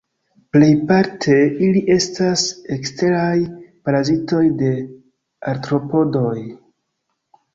Plejparte 0.55 1.35
ili 1.65 1.81
estas 1.95 2.45
eksteraj 2.77 3.35
parazitoj 3.89 4.41
de 4.61 4.71
artropodoj. 5.53 6.35